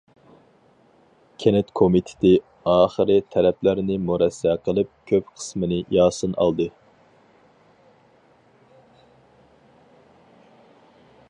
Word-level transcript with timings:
كەنت 1.41 1.67
كومىتېتى 1.79 2.31
ئاخىرى 2.71 3.17
تەرەپلەرنى 3.35 3.99
مۇرەسسە 4.07 4.55
قىلىپ، 4.69 4.89
كۆپ 5.13 5.29
قىسمىنى 5.35 5.83
ياسىن 5.99 6.35
ئالدى. 6.41 6.69